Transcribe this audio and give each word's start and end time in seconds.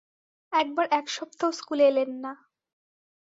একবার 0.53 0.85
এক 0.91 1.05
সপ্তাহ 1.09 1.49
স্কুলে 1.51 1.83
এলেন 1.87 2.11
না। 2.23 2.31